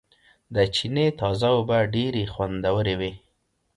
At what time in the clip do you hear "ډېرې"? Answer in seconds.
1.95-2.23